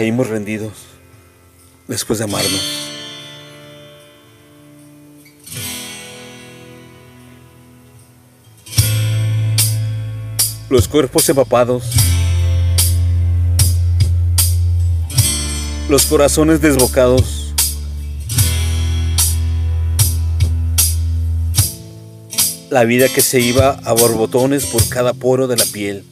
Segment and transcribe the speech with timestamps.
[0.00, 0.72] caímos rendidos
[1.86, 2.88] después de amarnos.
[10.70, 11.84] Los cuerpos empapados,
[15.90, 17.52] los corazones desbocados,
[22.70, 26.06] la vida que se iba a borbotones por cada poro de la piel.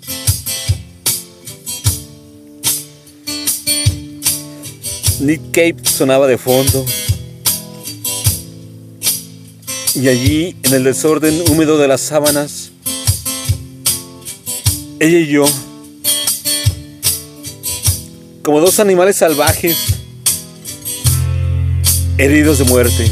[5.21, 6.85] Nick Cave sonaba de fondo.
[9.95, 12.71] Y allí, en el desorden húmedo de las sábanas,
[15.01, 15.45] ella y yo,
[18.43, 19.77] como dos animales salvajes,
[22.17, 23.11] heridos de muerte.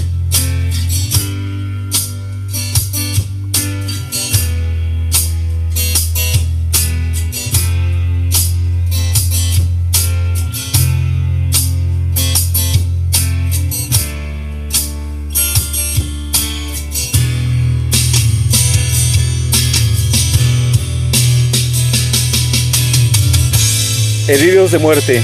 [24.28, 25.22] Heridos de muerte.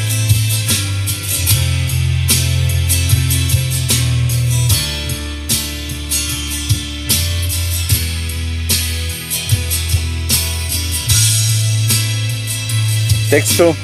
[13.29, 13.75] Texto.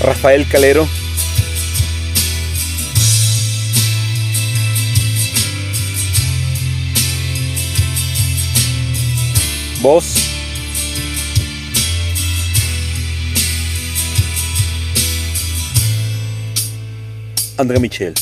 [0.00, 0.88] Rafael Calero.
[9.80, 10.14] Voz.
[17.56, 18.14] André Michel.